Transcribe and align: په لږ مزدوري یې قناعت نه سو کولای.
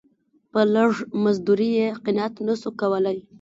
په 0.51 0.59
لږ 0.73 0.91
مزدوري 1.23 1.69
یې 1.79 1.87
قناعت 2.05 2.35
نه 2.47 2.53
سو 2.61 2.69
کولای. 2.79 3.17